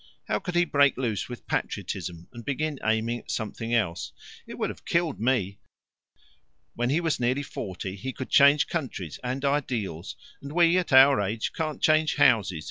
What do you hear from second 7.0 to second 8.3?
nearly forty he